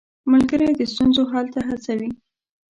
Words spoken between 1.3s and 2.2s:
حل ته هڅوي.